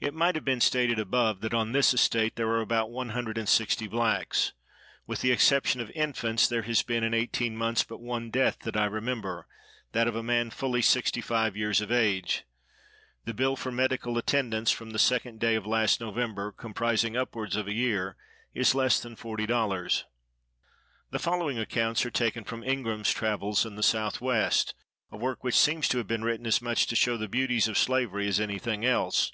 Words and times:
—It 0.00 0.14
might 0.14 0.36
have 0.36 0.44
been 0.44 0.60
stated 0.60 1.00
above 1.00 1.40
that 1.40 1.52
on 1.52 1.72
this 1.72 1.92
estate 1.92 2.36
there 2.36 2.46
are 2.50 2.60
about 2.60 2.88
one 2.92 3.08
hundred 3.08 3.36
and 3.36 3.48
sixty 3.48 3.88
blacks. 3.88 4.52
With 5.08 5.22
the 5.22 5.32
exception 5.32 5.80
of 5.80 5.90
infants, 5.90 6.46
there 6.46 6.62
has 6.62 6.84
been, 6.84 7.02
in 7.02 7.14
eighteen 7.14 7.56
months, 7.56 7.82
but 7.82 8.00
one 8.00 8.30
death 8.30 8.60
that 8.60 8.76
I 8.76 8.84
remember,—that 8.84 10.06
of 10.06 10.14
a 10.14 10.22
man 10.22 10.50
fully 10.50 10.82
sixty 10.82 11.20
five 11.20 11.56
years 11.56 11.80
of 11.80 11.90
age. 11.90 12.44
The 13.24 13.34
bill 13.34 13.56
for 13.56 13.72
medical 13.72 14.16
attendance, 14.16 14.70
from 14.70 14.90
the 14.90 15.00
second 15.00 15.40
day 15.40 15.56
of 15.56 15.66
last 15.66 16.00
November, 16.00 16.52
comprising 16.52 17.16
upwards 17.16 17.56
of 17.56 17.66
a 17.66 17.74
year, 17.74 18.16
is 18.54 18.76
less 18.76 19.00
than 19.00 19.16
forty 19.16 19.46
dollars. 19.46 20.04
The 21.10 21.18
following 21.18 21.58
accounts 21.58 22.06
are 22.06 22.10
taken 22.12 22.44
from 22.44 22.62
"Ingraham's 22.62 23.10
Travels 23.12 23.66
in 23.66 23.74
the 23.74 23.82
South 23.82 24.20
west," 24.20 24.74
a 25.10 25.16
work 25.16 25.42
which 25.42 25.58
seems 25.58 25.88
to 25.88 25.98
have 25.98 26.06
been 26.06 26.22
written 26.22 26.46
as 26.46 26.62
much 26.62 26.86
to 26.86 26.94
show 26.94 27.16
the 27.16 27.26
beauties 27.26 27.66
of 27.66 27.76
slavery 27.76 28.28
as 28.28 28.38
anything 28.38 28.84
else. 28.84 29.32